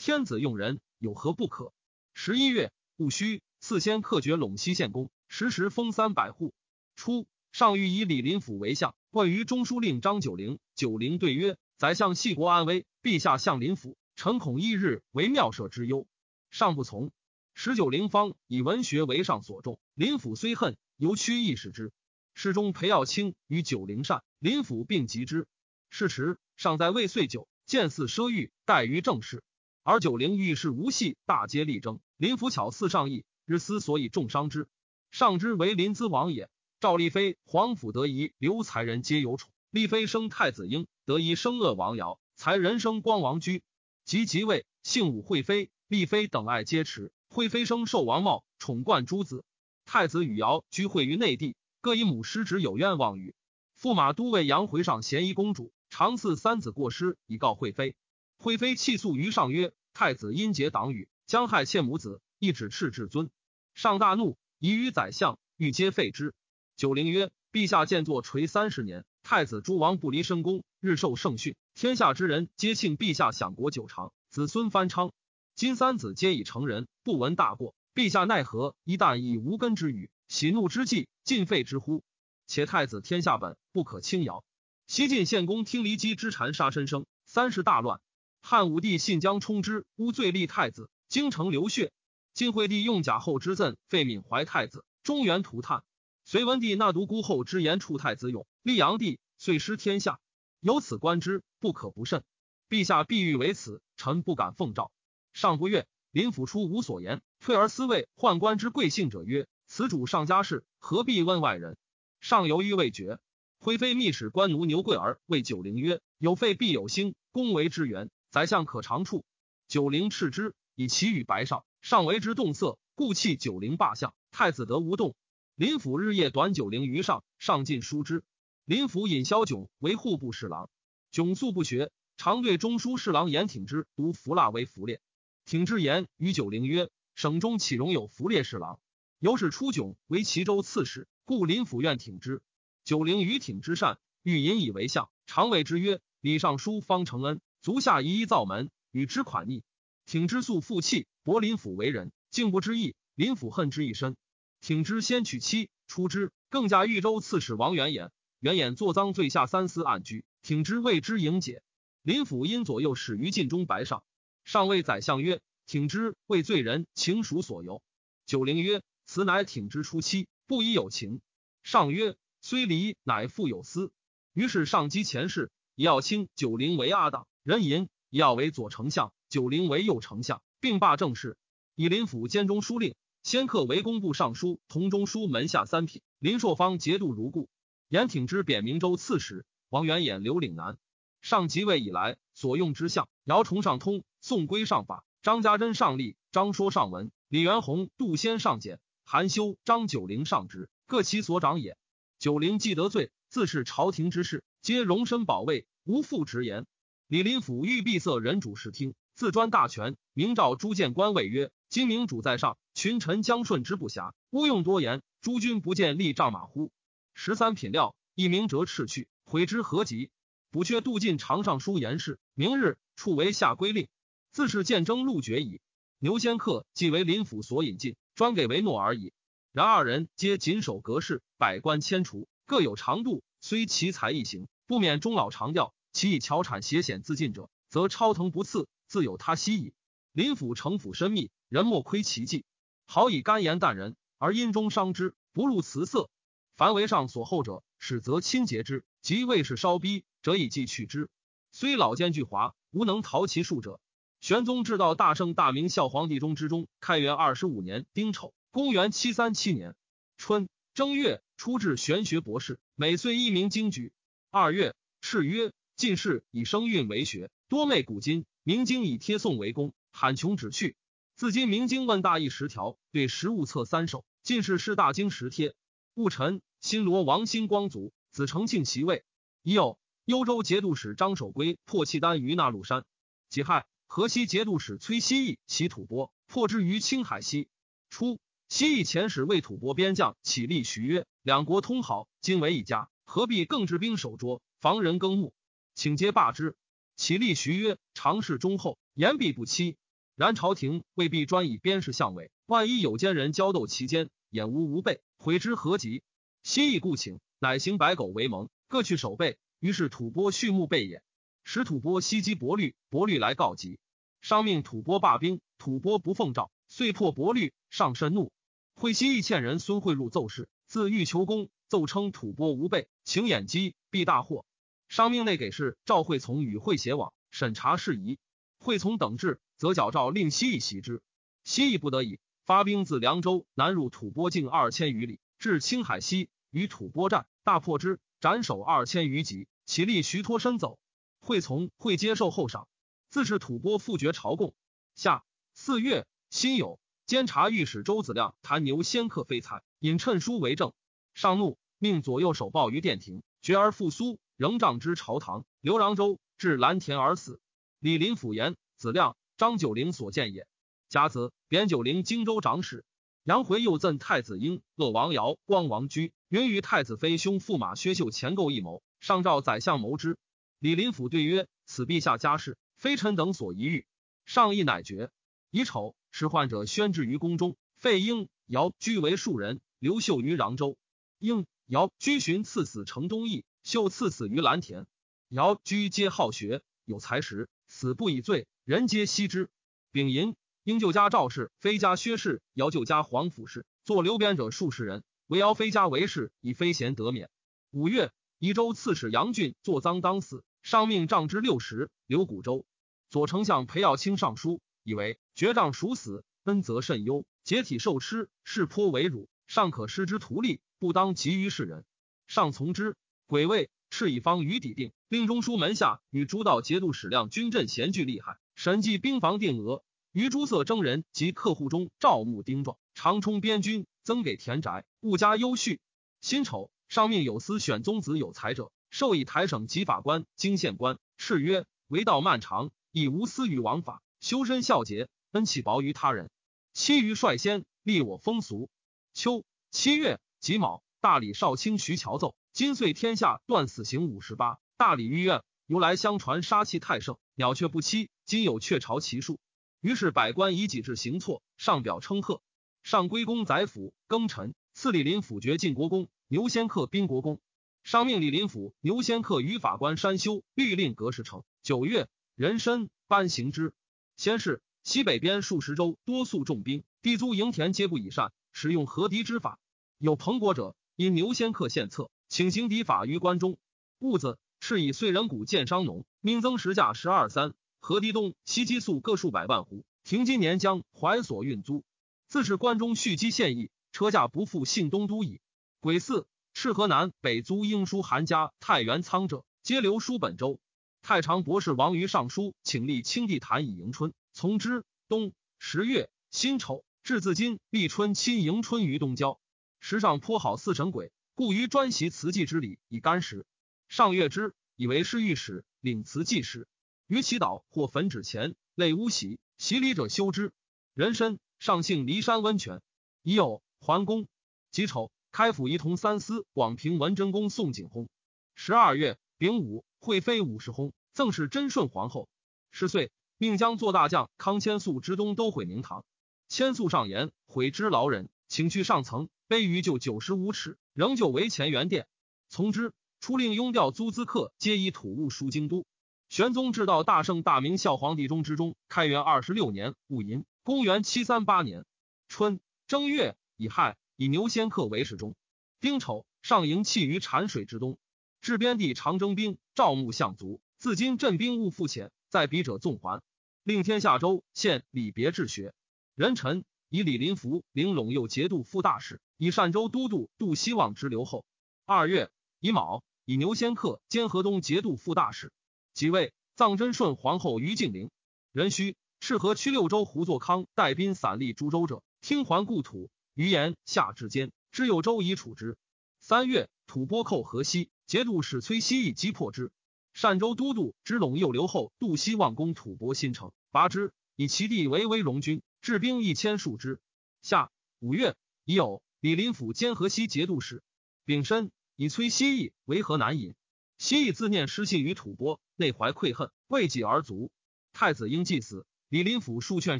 [0.05, 1.71] 天子用人，有何不可？
[2.13, 6.53] 十一月戊戌，赐先克爵陇西县公，时时封三百户。
[6.97, 10.59] 初，上谕以李林甫为相，问于中书令张九龄。
[10.75, 16.05] 九龄对曰：“宰相系国安危，陛下相林甫，臣恐一日为庙社之忧。”
[16.51, 17.13] 上不从。
[17.53, 21.93] 十九龄方以文学为上所重，林甫虽恨，犹屈意使之。
[22.33, 25.47] 侍中裴耀卿与九龄善，林甫并及之。
[25.89, 29.41] 是时，尚在未岁久，见似奢欲，待于政事。
[29.83, 31.99] 而九龄遇事无隙，大皆力争。
[32.15, 34.69] 林福巧似上意，日思所以重伤之。
[35.11, 36.49] 上之为临淄王也。
[36.79, 39.51] 赵丽妃皇甫得仪，刘才人皆有宠。
[39.71, 43.61] 丽妃生太子婴，得仪生恶王尧，才人生光王居。
[44.05, 47.11] 及即位，姓武，惠妃、丽妃等爱皆持。
[47.27, 49.43] 惠妃生寿王茂，宠冠诸子。
[49.83, 53.35] 太子与尧居会于内地，各以母失职有愿望语。
[53.77, 57.97] 驸马都尉杨回上咸宜公主，常赐三子过失，以告惠妃。
[58.37, 63.29] 惠妃泣诉于上曰：“太子因结党羽，将害妾母子，一指斥至尊。
[63.73, 66.33] 上大怒，疑于宰相，欲皆废之。”
[66.75, 75.13] 九龄曰：“陛下见作垂三十年，太子诸王不离深宫，日受圣训，天下之人皆庆陛下享国久长，子孙翻昌。
[75.55, 78.75] 今三子皆已成人，不闻大过，陛下奈何？
[78.83, 82.03] 一旦以无根之语，喜怒之际，尽废之乎？
[82.47, 84.43] 且太子天下本，不可轻摇。
[84.87, 88.01] 西晋献公听骊姬之谗杀身生，三世大乱。”
[88.45, 91.93] 汉武帝信将充之，污罪立太子，京城流血。
[92.33, 95.81] 晋惠帝用假后之赠废闵怀太子，中原涂炭。
[96.25, 100.19] 隋文帝纳独孤后之言处太子勇，立阳帝，遂失天下。
[100.59, 102.25] 由此观之，不可不慎。
[102.67, 104.91] 陛下必欲为此，臣不敢奉诏。
[105.31, 111.77] 上不悦，林甫初无所言，退而思谓宦官之贵姓者曰：“此主上家事，何必问外人？”
[112.19, 113.19] 上犹豫未决。
[113.57, 119.23] 徽妃密使官奴牛贵儿谓九龄曰：“有废必有兴，恭为之源，宰相可长处。”
[119.69, 124.15] 九龄斥之，以其与白上，上为之动色，故弃九龄罢相。
[124.31, 125.15] 太子得无动。
[125.53, 128.23] 林甫日夜短九龄于上，上进书之。
[128.65, 130.71] 林甫引萧炯为户部侍郎，
[131.11, 134.99] 炯素不学，常对中书侍郎严挺之读符蜡为符列。
[135.45, 138.79] 挺之言与九龄曰：“省中岂容有符列侍郎？”
[139.21, 142.41] 由是出炯为齐州刺史，故林府愿挺之。
[142.83, 149.63] 九龄于挺之善，欲引以为相，常谓之曰：“李尚书方承恩，足下一一造门，与之款逆。”
[150.05, 152.93] 挺之素负气，博林府为人，竟不知义。
[153.15, 154.17] 林府恨之一身。
[154.59, 158.09] 挺之先娶妻，出之，更嫁豫州刺史王元衍。
[158.41, 161.63] 元衍作赃罪下三司暗居，挺之为之迎解。
[162.01, 164.03] 林府因左右使于禁中白上，
[164.43, 167.81] 上谓宰相曰：“挺之为罪人，情属所由。”
[168.27, 171.21] 九龄曰：“此乃挺之初妻，不宜有情。”
[171.63, 173.93] 上曰：“虽离，乃复有私。”
[174.35, 181.35] 于是上击前事，以要卿九龄为阿党，人淫以要为左丞相，九龄为右丞相，并罢政事，
[181.75, 182.95] 以林府兼中书令。
[183.21, 186.01] 先客为工部尚书、同中书门下三品。
[186.19, 187.49] 林朔方节度如故。
[187.89, 189.45] 严挺之贬明州刺史。
[189.69, 190.77] 王元衍留岭南。
[191.21, 201.77] 上即位以来，所用之相：姚崇上通，宋归上法，张家珍上立，张说上文，李元宏、杜先上简，韩修、张九龄上职，各其所长也。
[202.19, 206.65] 九龄既得罪，自是朝廷之事，皆容身保卫，无复直言。
[207.13, 215.03] 李林甫欲闭塞人主视听，自专大权，明诏诸谏官谓曰：“今明主在上。”群臣将顺之不暇，勿用多言。
[215.21, 216.71] 诸君不见立仗马乎？
[217.13, 220.09] 十三品料，一明折斥去，悔之何及？
[220.49, 223.87] 补阙杜进常上书言事，明日处为下归令。
[224.31, 225.61] 自是见征路绝矣。
[225.99, 229.13] 牛仙客既为林府所引进，专给为诺而已。
[229.51, 233.21] 然二人皆谨守格式，百官迁除，各有长度。
[233.39, 235.75] 虽其才异行，不免终老长调。
[235.93, 239.73] 其以巧产邪险自尽者，则超腾不次，自有他息矣。
[240.11, 242.43] 林府城府深密，人莫窥其迹。
[242.85, 246.09] 好以甘言淡人，而阴中伤之，不入辞色。
[246.55, 251.09] 凡为上所厚者，始则亲结之；即未是稍逼，则以计去之。
[251.51, 253.79] 虽老奸巨猾，无能逃其术者。
[254.19, 259.75] 玄宗至道大圣大明孝皇帝中之中，开元二十五年丁丑，公元七三七年
[260.17, 263.91] 春正月，初至玄学博士，每岁一名经举。
[264.31, 270.75] 二月，敕曰：进士以声韵为学，多昧古今；明经以贴宋为功，罕穷止去。
[271.15, 275.55] 自今明经问大义十条，对实物册三首，进士是大经十帖。
[275.95, 279.03] 戊辰，新罗王新光祖，子承庆袭位。
[279.41, 282.85] 已有幽州节度使张守珪破契丹于那禄山。
[283.29, 287.47] 己亥，河西节度使崔希义起吐蕃，破之于青海西。
[287.89, 295.33] 初，西义遣使为吐蕃边将起立徐曰：“两国通好，今为一家，何必更置兵守捉，防人耕牧？
[295.75, 296.55] 请皆罢之。”
[296.95, 299.77] 起立徐曰：“常侍忠厚，言必不欺。”
[300.15, 306.03] 然朝廷未必专以边事相委，万一有奸人交斗其间，掩无无备，悔之何及？
[306.43, 309.37] 心意故请，乃行白狗为盟，各去守备。
[309.59, 311.01] 于是吐蕃畜牧备也。
[311.43, 313.79] 使吐蕃袭击伯律，伯律来告急，
[314.21, 318.31] 商命吐蕃罢兵，吐蕃不奉诏，遂破伯律，上甚怒。
[318.75, 324.45] 会西义欠人孙惠入奏事，自欲求功，奏称吐蕃无备，请掩击，必大祸。
[324.87, 328.19] 商命内给事赵惠从与会协往审查事宜，
[328.57, 329.39] 惠从等至。
[329.55, 331.01] 则矫诏令西邑袭之，
[331.45, 339.47] 西邑不得已，发兵自凉州南入吐蕃境二千余里，至青海西，与吐蕃战，大破之，斩首二千余级。
[339.65, 340.79] 起立徐脱身走，
[341.21, 342.67] 惠从会接受后赏，
[343.09, 344.53] 自是吐蕃复绝朝贡。
[344.95, 350.73] 下四月，辛酉，监察御史周子亮弹牛仙客非才，引趁书为证。
[351.13, 355.45] 上怒，命左右手抱于殿庭，决而复苏，仍杖之朝堂。
[355.61, 357.39] 刘郎州至蓝田而死。
[357.79, 359.15] 李林甫言子亮。
[359.35, 360.47] 张九龄所见也。
[360.89, 362.85] 甲子，贬九龄荆州长史。
[363.23, 370.17] 杨回又赠太子婴乐王尧、光王居，云与太子妃兄驸马薛秀前构一谋，上召宰相谋之。
[370.59, 373.87] 李林甫对曰：“此陛下家事，非臣等所宜遇。”
[374.25, 375.09] 上意乃决。
[375.49, 380.77] 乙丑，使患者宣至于宫中，废婴、尧居为庶人，留秀于壤州。
[381.17, 384.85] 婴、尧居寻赐死城东邑，秀赐死于蓝田。
[385.29, 388.45] 尧居皆好学，有才识，死不以罪。
[388.65, 389.49] 人皆惜之。
[389.91, 397.29] 丙寅，应旧家赵氏，非家薛氏；尧旧家黄甫氏，作流鞭者数十人，唯姚飞家为氏，以非贤得免。
[397.71, 402.65] 五月，宜州刺史杨俊作赃当死，上命杖之六十，留古州。
[403.09, 411.85] 左丞相裴耀卿上书，以为绝杖属死，恩泽甚忧，解体受吃，是颇为辱，尚可施之徒利，不当急于世人。
[412.27, 412.97] 上从之。
[413.33, 419.83] 癸未，敕以方于抵定，令中书门下与诸道节度使量军阵贤聚厉害，审计兵防定额。
[420.11, 425.79] 于诸色征人及客户中赵募丁壮，长充边军，增给田宅，物加优恤。
[426.21, 430.99] 辛丑，上命有司选宗子有才者，授以台省及法官、经县官。
[431.17, 436.29] 敕曰：为道漫长，以无私于王法，修身孝节，恩气薄于他人。
[436.71, 438.69] 其余率先，立我风俗。
[439.11, 442.35] 秋七月己卯，大理少卿徐乔奏。
[442.53, 448.09] 今岁天下断死刑五十八，大理御院由来相传杀气太盛，鸟雀不栖。
[448.25, 449.39] 今有雀巢其数，
[449.81, 452.43] 于是百官以己至行错，上表称贺。
[452.83, 457.41] 上归公宰府庚辰，赐李林府爵晋国公，牛仙客宾国公。
[457.83, 461.43] 上命李林府牛仙客与法官山修律令格式成。
[461.63, 463.73] 九月，人参颁行之。
[464.15, 469.57] 先是，西北边数十州多宿重兵，地租营田皆不以善，使用河敌之法。
[469.97, 472.11] 有彭国者，因牛仙客献策。
[472.33, 473.59] 请行敌法于关中，
[473.99, 477.53] 戊子，敕以岁人谷建商农，命增时价十二三。
[477.79, 481.83] 河堤东西积粟各数百万斛，停今年将淮所运租。
[482.27, 485.41] 自是关中蓄积现役，车驾不复信东都矣。
[485.79, 490.59] 癸巳，敕河南北租应书韩家太原仓者，皆留书本州。
[491.03, 494.83] 太常博士王于上书，请立清帝坛以迎春，从之。
[495.07, 499.39] 冬十月辛丑，至自今立春亲迎春于东郊，
[499.79, 501.11] 时上颇好四神鬼。
[501.35, 503.47] 故于专习辞祭之礼以干时，
[503.87, 506.67] 上月之，以为是御史，领辞祭时。
[507.07, 510.53] 于祈祷或焚纸钱，类污洗，洗礼者修之。
[510.93, 512.83] 人参上幸骊山温泉，
[513.23, 514.27] 已有桓公。
[514.69, 518.07] 己丑，开府仪同三司广平文贞公宋景薨。
[518.53, 522.29] 十二月丙午，惠妃武氏薨，赠是贞顺皇后。
[522.69, 526.05] 十岁，命将做大将康千素之东都毁明堂。
[526.47, 529.29] 千素上言毁之劳人，请去上层。
[529.49, 532.07] 卑于就九十五尺，仍旧为乾元殿。
[532.49, 535.85] 从之，出令拥调租资客，皆以土物输京都。
[536.29, 541.85] 玄宗至道大圣大明孝皇帝中之中，开元二十六年戊寅，公元七三八年
[542.27, 545.35] 春正月乙亥，以牛仙客为侍中。
[545.79, 547.97] 丁丑，上营弃于产水之东。
[548.41, 550.59] 至边地长征兵，赵牧相卒。
[550.77, 553.21] 自今镇兵勿复遣，在彼者纵还。
[553.63, 555.73] 令天下州县礼别治学。
[556.15, 559.19] 人臣以李林福领陇右节度副大使。
[559.39, 561.43] 以善州都督杜希望之留后。
[561.85, 562.29] 二月
[562.59, 565.51] 乙卯，以牛仙客兼河东节度副大使。
[565.95, 568.11] 即位，葬真顺皇后于敬陵。
[568.51, 573.09] 壬戌，赤河区六州胡作康带兵散立诸州者，听还故土。
[573.33, 575.75] 余言下至坚，知有州以处之。
[576.19, 579.71] 三月，吐蕃寇河西，节度使崔希义击破之。
[580.13, 587.01] 善州都督之陇右留后杜希望攻吐蕃新城，拔之，以其地为威龙军，治兵一千数之。
[587.41, 587.69] 夏
[587.99, 589.03] 五月，已有。
[589.19, 590.81] 李林甫兼河西节度使，
[591.25, 593.53] 丙申，以崔希义为河南尹。
[593.97, 597.51] 希义自念失信于吐蕃，内怀愧恨，为己而卒。
[597.91, 599.99] 太子应祭死，李林甫数劝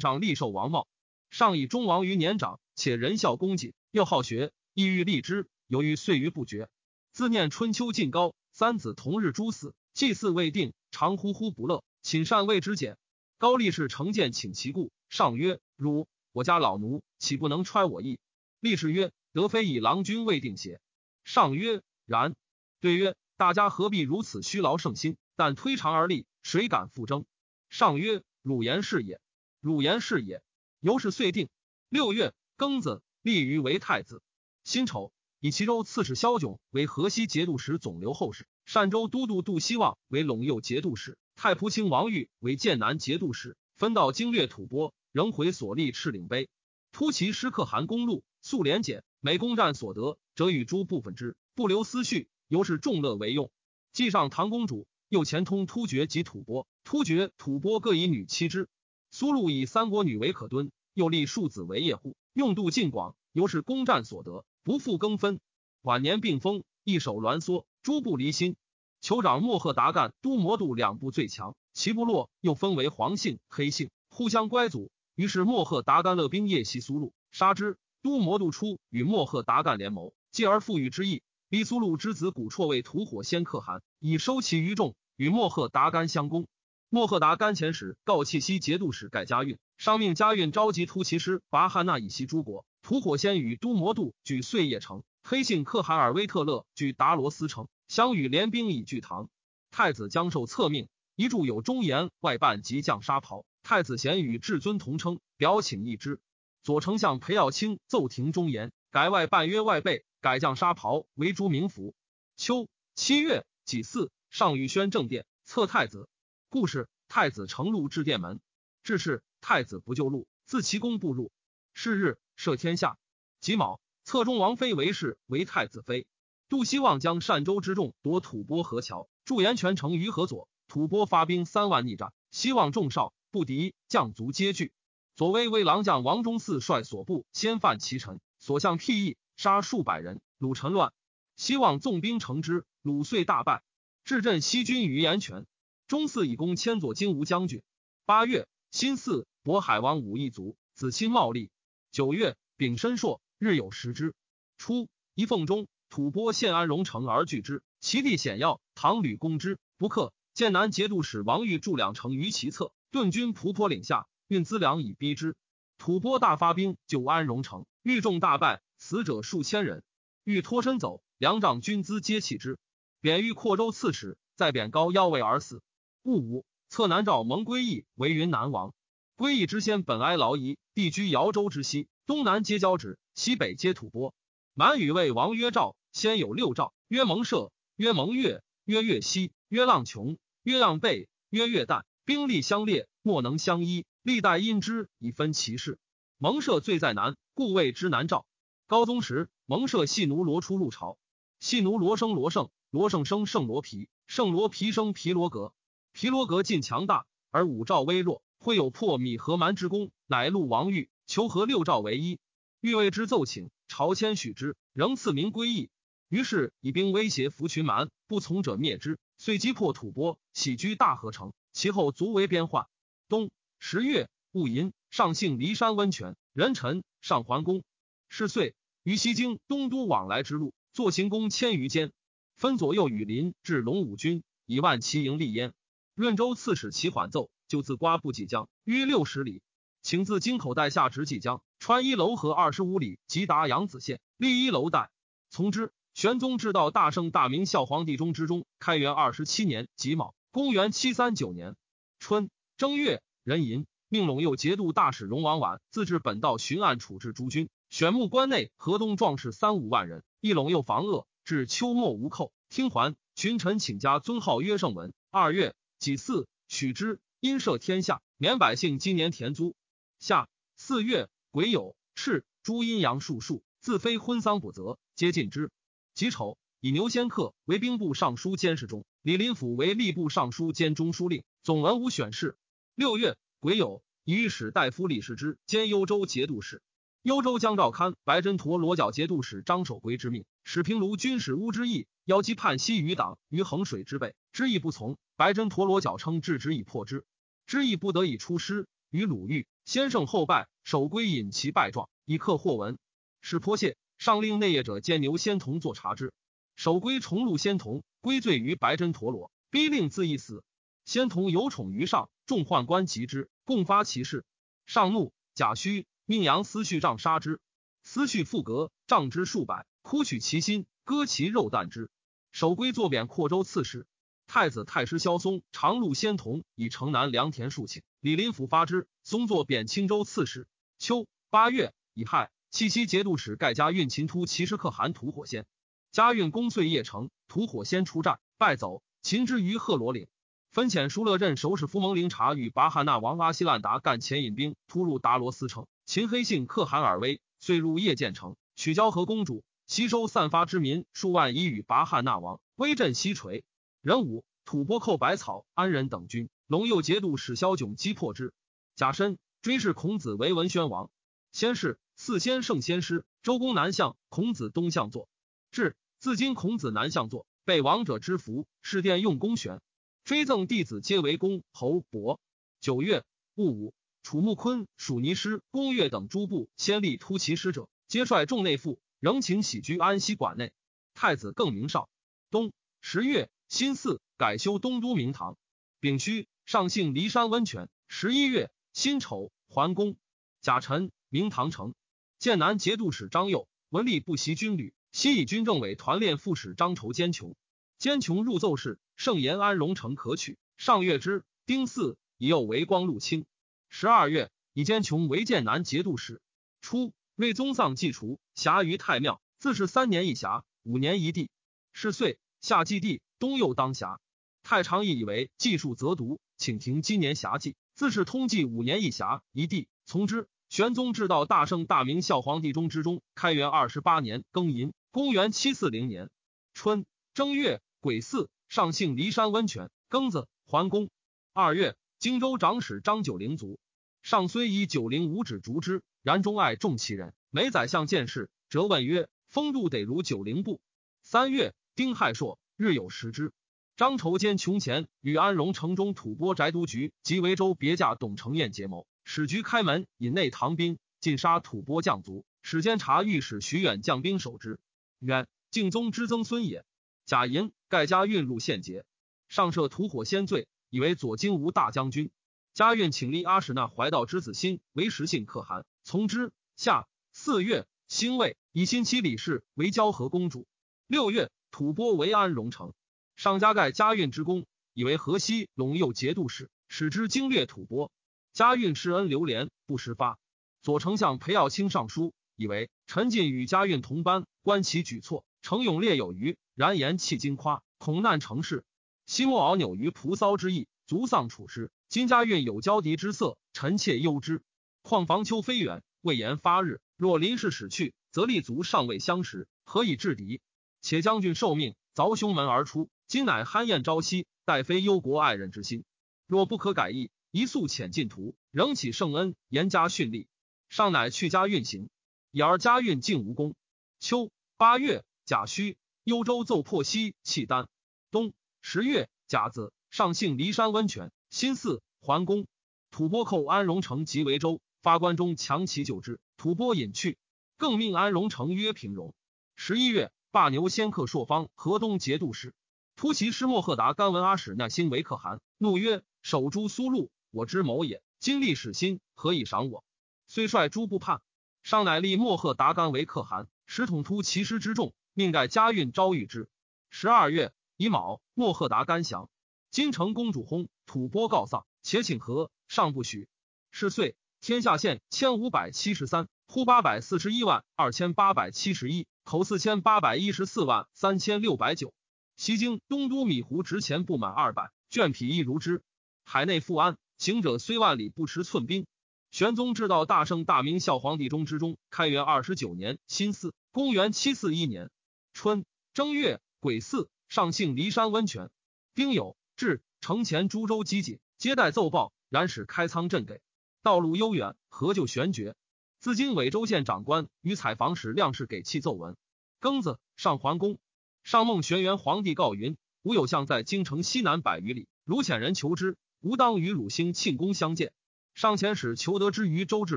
[0.00, 0.88] 上立受王茂。
[1.28, 6.70] 上以忠王于年长，且仁孝恭谨，又好学，意欲立之，由于岁余不绝。
[7.12, 12.96] 自念春秋晋高，三子同日诛死，祭祀未定，常呼呼不乐，寝善未之简。
[13.36, 18.18] 高力士成见请其故，上曰：“汝我家老奴，岂不能揣我意？”
[18.58, 20.80] 立士曰：“德非以郎君未定邪？”
[21.22, 22.34] 上曰：“然。”
[22.82, 25.16] 对曰：“大家何必如此虚劳圣心？
[25.36, 27.26] 但推长而立，谁敢复争？”
[27.70, 29.20] 上曰：“汝言是也，
[29.60, 30.42] 汝言是也。”
[30.82, 31.48] 由是遂定。
[31.88, 34.20] 六月庚子，立于为太子。
[34.64, 46.48] 辛丑，以齐州刺史萧炯为河西节度使总留后事，单州都督杜希望为陇右节度使，太仆卿王玉为剑南节度使，分道经略吐蕃，仍回所立赤岭碑，
[46.90, 48.24] 突骑师可汗公路。
[48.42, 53.52] 素廉简，每攻战所得，则与诸部分之，不留思绪，由是众乐为用。
[53.92, 58.68] 既上唐公主，又前通突厥及吐蕃，突厥、吐蕃各以女妻之。
[59.12, 65.38] 苏禄以三国女为可敦，又立庶子为业户，用度尽广，由是攻战所得，不复更分。
[65.82, 68.56] 晚年病风，一手挛缩，诸部离心。
[69.00, 74.90] 酋长莫赫达干、都摩度两部最强，其部落又分为黄姓、黑姓，互相乖阻。
[75.14, 77.76] 于是莫赫达干勒兵夜袭苏禄，杀之。
[78.02, 81.22] 都摩度出与莫赫达干联谋，继而赋予之意。
[81.48, 86.46] 逼苏禄之子古绰为吐火仙可汗，以收其余众，与莫赫达干相攻。
[86.90, 99.30] 莫赫达干遣使告契西节度使盖家运，商命家运召集突骑师拔汉那以袭诸国，吐火仙与都摩度举碎叶城，黑信可汗尔威特勒举达罗斯城，相与联兵以拒唐。
[99.70, 103.46] 太子将受策命，一柱有忠言，外办即将沙袍。
[103.64, 106.20] 太子贤与至尊同称，表请一之。
[106.62, 111.94] 左丞相裴耀卿奏廷忠言，改外办约外备，改将沙袍为诸名服。
[112.36, 116.10] 秋七月己巳，上御宣正殿，册太子。
[116.50, 118.38] 故事太子乘路至殿门，
[118.82, 121.32] 至是太子不就路，自其宫步入。
[121.72, 122.18] 是日。
[122.36, 122.98] 摄天下，
[123.40, 126.06] 己卯，册中王妃为氏，为太子妃。
[126.50, 130.50] 杜希望将善州之众夺吐蕃河桥，驻延泉城于河左。
[130.68, 134.70] 吐蕃发兵三万逆战，希望众少不敌，将卒皆惧。
[135.16, 140.92] 左威为郎将王忠嗣率所部先犯其臣，所向辟易，杀数百人，鲁臣乱。
[141.34, 143.64] 希望纵兵乘之，鲁遂大败，
[144.04, 145.46] 至镇西军于延泉。
[145.88, 147.60] 忠嗣以功迁左金吾将军。
[148.04, 151.50] 八月，辛巳，渤海王武一族子亲茂立。
[151.90, 154.14] 九月，丙申朔，日有食之。
[154.58, 160.12] 初，一凤中，吐蕃献安荣城而拒之，其地险要，唐吕攻之，不克。
[160.34, 165.34] 剑南节度使王玉筑两城于其侧，顿军蒲坡岭下，运资粮以逼之。
[165.78, 169.82] 吐蕃大发兵救安荣城，遇众大败，死者数千人。
[170.22, 172.56] 欲脱身走，粮帐军资皆弃之。
[173.00, 175.60] 贬于扩州刺史，再贬高腰位而死。
[176.04, 178.72] 戊午，策南诏蒙归义为云南王。
[179.16, 184.14] 归义之先本哀牢夷，地居瑶州之西，东南皆交趾，西北皆吐蕃。
[184.52, 191.82] 满语谓王曰赵，先有六赵，曰蒙舍，曰蒙越，曰越西，曰浪穷，曰浪背，曰越旦。
[192.06, 195.78] 兵力相列，莫能相依，历代因之以分其事。
[196.18, 198.26] 蒙舍罪在南，故谓之南诏。
[198.66, 200.98] 高宗时，蒙舍细奴罗出入朝，
[201.40, 205.54] 系奴罗生罗胜，罗胜生胜罗皮，胜罗皮生皮罗格，
[205.92, 208.22] 皮罗格尽强大，而五赵微弱。
[208.38, 212.18] 会有破米和蛮之功，乃录王玉求和六赵为一。
[212.60, 215.70] 欲为之奏请，朝迁许之，仍赐名归义。
[216.10, 218.98] 于是以兵威胁伏群蛮，不从者灭之。
[219.16, 221.32] 遂击破吐蕃，起居大河城。
[221.54, 222.66] 其后卒为边患。
[223.08, 226.16] 冬十月戊寅，上幸骊山温泉。
[226.34, 227.62] 壬辰，上桓公。
[228.08, 231.92] 是岁，于西京东都往来之路，坐行宫千余间，
[232.34, 235.54] 分左右羽林至龙武军，以万骑营立焉。
[235.94, 237.30] 润州刺史齐缓奏。
[237.46, 239.42] 就自瓜布济江约六十里，
[239.82, 244.90] 请自京口带下直济江，穿一楼河二十五里，即达扬子县，立一楼带。
[245.28, 245.70] 从之。
[245.92, 251.54] 玄宗至道大圣大明孝皇帝中之中，开元二十七年己卯，公元七三九年
[252.00, 262.32] 春正月壬寅，命陇右节度大使荣王琬自至本道巡按处置诸军，选募关内河东壮士三五万人，一陇右防恶，至秋末无寇。
[262.48, 264.92] 听还，群臣请加尊号曰圣文。
[265.12, 266.98] 二月己巳，许之。
[267.20, 269.54] 因赦天下，免百姓今年田租。
[270.00, 275.52] 夏四月，癸酉，赤诸阴阳数数，自非婚丧不择，皆禁之。
[275.94, 282.38] 己丑，以牛仙客为兵部尚书监事中，李林甫为吏部尚书兼中书令，总文武选事。
[282.74, 286.62] 六月，癸酉，以御史大夫李世之兼幽州节度使。
[287.02, 297.04] 幽州江兆堪白真陀罗角节度使张守珪之命，使平卢军使乌之义邀击叛西余党于衡水之北，之意不从，白真陀罗角称制之以破之。
[297.46, 302.78] 知意不得已出师，于鲁豫先胜后败，守归引其败状，以克或文。
[303.20, 306.14] 是颇谢，上令内业者见牛仙童作察之。
[306.56, 310.44] 守归重录仙童，归罪于白真陀罗，逼令自缢死。
[310.84, 314.26] 仙童有宠于上，众宦官及之，共发其事。
[314.66, 317.40] 上怒，贾诩命杨思绪杖杀之。
[317.82, 321.88] 思绪复革，杖之数百，哭取其心，割其肉啖之。
[322.30, 323.86] 守归坐贬扩州刺史。
[324.26, 330.46] 太子太师萧嵩常录仙童以城南良田数顷，李林甫发之，松作贬青州刺史。
[330.78, 335.46] 秋八月乙亥，弃西节度使盖家运秦突骑士可汗吐火仙，
[335.94, 340.08] 家运攻遂邺城，吐火仙出战败走，擒之于贺罗岭。
[340.50, 353.44] 分遣疏勒镇守使夫蒙灵察与拔汗那王阿西烂达干前引兵突入达罗斯城，秦黑信可汗尔威遂入邺建城，取交河公主，吸收散发之民数万，以与拔汗那王威震西垂。
[353.80, 358.34] 壬午，吐蕃寇百草、安仁等军，龙右节度使萧炯击破之。
[358.74, 360.90] 甲申，追谥孔子为文宣王。
[361.30, 365.08] 先是，四先圣先师，周公南向，孔子东向坐。
[365.52, 369.62] 至，自今孔子南向坐，被王者之福，侍殿用公玄，
[370.04, 372.20] 追赠弟子皆为公侯伯。
[372.60, 373.04] 九月
[373.36, 380.52] 戊午，楚穆坤、蜀尼师、公越等诸部先立突骑师者，皆率众内附，仍请喜居安西馆内。
[380.92, 381.88] 太子更名少。
[382.30, 382.52] 冬
[382.82, 383.30] 十月。
[383.48, 385.38] 辛巳，改修东都明堂。
[385.80, 387.70] 丙戌，上幸骊山温泉。
[387.88, 389.96] 十一月，辛丑，桓公。
[390.42, 391.74] 甲辰，明堂成。
[392.18, 397.34] 剑南节度使张佑文吏不习军旅，西以军政委团练副使张筹坚穷。
[397.78, 400.38] 坚琼入奏事，盛言安荣城可取。
[400.56, 403.26] 上月之丁巳，以右为光禄卿。
[403.68, 406.22] 十二月，以坚穷为剑南节度使。
[406.60, 409.20] 初，睿宗丧祭除，辖于太庙。
[409.40, 411.28] 自是三年一辖，五年一地。
[411.72, 413.98] 是岁，夏祭地，冬又当辖。
[414.44, 417.56] 太常议以为计数则读，请停今年辖祭。
[417.74, 420.28] 自是通计五年一辖一地，从之。
[420.50, 426.08] 玄宗至道大圣大明孝皇帝中之中，开元二十八年庚寅，公元七四零年
[426.52, 429.68] 春正月癸巳，上幸骊山温泉。
[429.90, 430.88] 庚子，桓公。
[431.32, 433.58] 二月，荆州长史张九龄卒。
[434.02, 437.12] 上虽以九龄五指逐之，然终爱重其人。
[437.30, 440.60] 每宰相见事，辄问曰：“风度得如九龄不？”
[441.02, 443.32] 三月，丁亥朔，日有食之。
[443.76, 452.24] 张筹兼穷钱，与安荣城中吐蕃翟都局及维州别驾董承彦结谋，使局开门，引内唐兵，尽杀吐蕃将卒。
[452.42, 454.60] 使监察御史徐远将兵守之。
[455.04, 456.64] 远，敬宗之曾孙也。
[457.04, 458.86] 贾银盖家运入献节，
[459.28, 462.10] 上设吐火先罪，以为左金吾大将军。
[462.54, 466.32] 家运请立阿史那怀道之子欣为实信可汗，从之。
[466.56, 470.46] 夏四月，兴卫以新妻李氏为交河公主。
[470.86, 472.72] 六月，吐蕃为安荣城。
[473.16, 477.90] 上加盖家运之功，以为河西陇右节度使，使之经略吐蕃。
[478.32, 480.18] 家运施恩流连，不时发。
[480.62, 486.36] 左丞相裴耀卿上书，以为陈进与家运同班，观其举措，诚勇烈有余。
[486.54, 488.62] 然言弃金夸，恐难成事。
[489.06, 491.72] 西莫敖扭于蒲骚之意，卒丧处师。
[491.88, 494.42] 今家运有交敌之色，臣妾忧之。
[494.82, 496.82] 况房秋非远，未言发日。
[496.98, 500.42] 若临事使去，则立足尚未相识，何以制敌？
[500.82, 502.90] 且将军受命，凿胸门而出。
[503.06, 505.84] 今乃酣宴朝夕，待非忧国爱人之心。
[506.26, 510.28] 若不可改意，一速遣进图，仍起圣恩，严加训力。
[510.68, 511.88] 上乃去家运行，
[512.30, 513.54] 已而家运竟无功。
[514.00, 517.66] 秋八月，甲戌，幽州奏破西契丹。
[518.12, 518.32] 冬
[518.62, 521.10] 十月，甲子，上幸骊山温泉。
[521.28, 522.46] 辛巳，桓公。
[522.92, 527.18] 吐蕃寇安荣城及维州，发关中强其救之，吐蕃隐去，
[527.56, 529.12] 更命安荣城曰平荣。
[529.56, 532.54] 十一月，罢牛先克朔方河东节度使。
[532.94, 538.04] 突骑师莫赫达干闻阿史那辛为可汗，怒曰：“守株苏禄，我之谋也。
[538.20, 539.82] 今立使心，何以赏我？”
[540.28, 541.22] 虽率诸部叛，
[541.64, 546.48] 上乃立莫赫达干为可汗，使统突其师之众，命盖家运招谕之。
[546.90, 549.28] 十二月乙卯，莫赫达干降。
[549.72, 553.26] 金城公主薨，吐蕃告丧，且请和，上不许。
[553.72, 561.92] 是岁，天下县千五百七十三，户八百四十一万二千八百七十一，口四千八百一十四万三千六百九。
[562.36, 565.82] 西京东都米湖值钱不满二百，卷匹亦如之。
[566.22, 568.86] 海内富安，行者虽万里不持寸兵。
[569.34, 574.92] 玄宗至道大圣大明孝皇帝中之中，开元二十九年辛巳，公元七四一年
[575.32, 578.52] 春正月癸巳，上幸骊山温泉。
[578.94, 583.40] 丁酉，至城前株洲饥馑，接待奏报，然使开仓赈给。
[583.82, 585.56] 道路悠远，何就悬绝？
[585.98, 589.16] 自今尾州县长官与采访使亮士给弃奏文。
[589.60, 590.78] 庚子，上桓公。
[591.24, 597.92] 上孟玄元皇帝告云：“吾有相在京城西南百余里，如遣人求之，吾当与汝兴庆功相见。”
[598.34, 599.96] 上遣使求得之于周至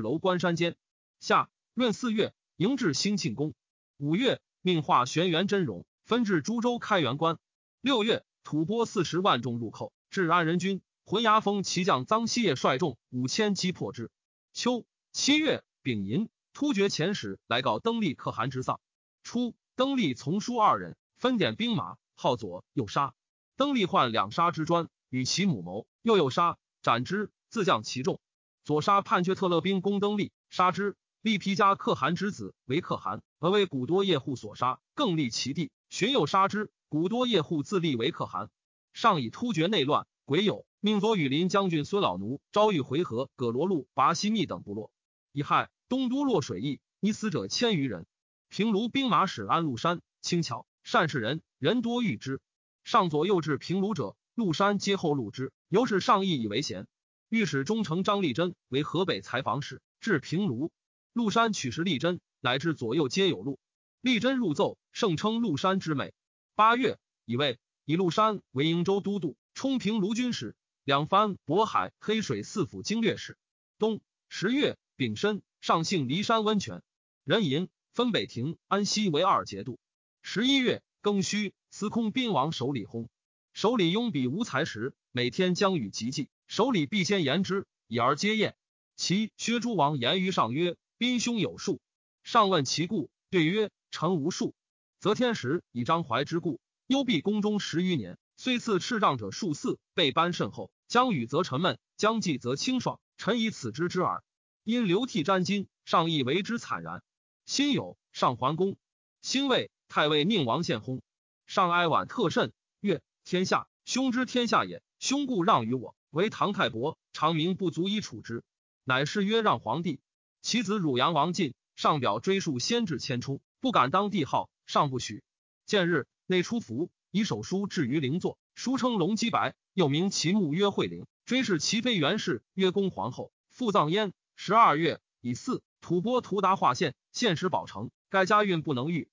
[0.00, 0.76] 楼关山间。
[1.20, 3.54] 下闰四月，迎至兴庆宫。
[3.96, 7.38] 五月，命画玄元真容，分至株洲开元关。
[7.80, 14.10] 六月，吐蕃四十万众入寇，至安仁军，浑牙峰骑将臧希业率众五千击破之。
[14.52, 18.80] 秋七月丙寅，突厥遣使来告登利可汗之丧。
[19.22, 20.96] 初，登利从叔二人。
[21.16, 23.12] 分点兵马，号左右杀。
[23.56, 28.20] 登利患两杀之专，与其母谋，右右杀，斩之，自降其众。
[28.68, 30.94] 左杀叛却特勒兵攻登利，杀之。
[31.22, 35.70] 利皮加可汗之子为可汗，而为古多叶户所杀，更立其弟。
[35.88, 38.50] 寻有杀之，古多叶户自立为可汗。
[38.92, 44.90] 上以突厥内乱，癸酉，命左羽林将军孙老奴招谕回纥、葛罗路、拔西密等部落。
[45.32, 48.04] 乙亥，东都洛水邑，溺死者千余人。
[48.50, 50.66] 平卢兵马使安禄山轻巧。
[50.82, 52.42] 善事人，人多遇之。
[52.84, 55.54] 上左右至平卢者，禄山皆后录之。
[55.70, 56.86] 由是上意以为贤。
[57.28, 60.72] 御史中丞张立贞为河北采访使，至平卢，
[61.12, 63.58] 陆山取食立贞，乃至左右皆有路。
[64.00, 66.14] 立贞入奏，盛称陆山之美。
[66.54, 73.36] 八月，以为以陆山为瀛州都督，冲平卢军使，两番渤海、黑水四府经略使。
[73.78, 74.00] 冬
[74.30, 76.82] 十月丙申，上幸骊山温泉。
[77.24, 79.78] 人寅，分北庭、安西为二节度。
[80.22, 83.06] 十一月庚戌，司空宾王守礼薨。
[83.52, 86.30] 守礼拥比无才时，每天将与及祭。
[86.48, 88.56] 守礼必先言之，以而皆宴。
[88.96, 91.82] 其薛诸王言于上曰：“宾兄有数。”
[92.24, 94.54] 上问其故，对曰：“臣无数。”
[94.98, 100.72] 则天时以张怀之故，幽闭宫中十余年，虽赐赤杖者数四，被颁甚厚。
[100.88, 102.98] 将与则沉闷，将计则清爽。
[103.18, 104.24] 臣以此知之耳。
[104.64, 107.02] 因流涕沾巾，上亦为之惨然。
[107.44, 108.78] 辛酉，上桓公。
[109.20, 111.02] 辛未，太尉宁王献薨。
[111.46, 114.82] 上哀婉特甚，曰：“天下，兄之天下也。
[114.98, 118.44] 兄故让于我，为唐太伯，长名不足以处之。
[118.84, 120.00] 乃是曰让皇帝。
[120.40, 125.22] 其子汝阳王进，上表追述先至迁出，不敢当帝号，上不许。
[125.66, 131.06] 见日，内出服，以手书置于灵座，书称龙基白，又名其墓曰惠陵。
[131.26, 134.12] 追谥其妃元氏曰恭皇后，复葬焉。
[134.36, 137.90] 十二月，以四吐蕃图达化县，县使宝成。
[138.08, 139.10] 盖家运不能御，